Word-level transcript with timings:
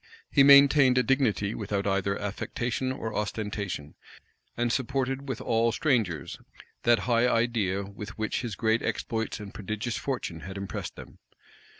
He 0.31 0.41
maintained 0.41 0.97
a 0.97 1.03
dignity 1.03 1.53
without 1.53 1.85
either 1.85 2.17
affectation 2.19 2.91
or 2.91 3.13
ostentation; 3.13 3.93
and 4.57 4.71
supported 4.73 5.29
with 5.29 5.39
all 5.39 5.71
strangers 5.71 6.39
that 6.81 7.01
high 7.05 7.27
idea 7.27 7.83
with 7.83 8.17
which 8.17 8.41
his 8.41 8.55
great 8.55 8.81
exploits 8.81 9.39
and 9.39 9.53
prodigious 9.53 9.97
fortune 9.99 10.39
had 10.39 10.57
impressed 10.57 10.95
them. 10.95 11.19